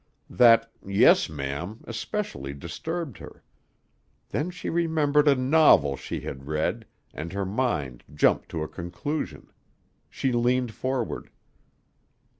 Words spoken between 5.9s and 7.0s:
she had read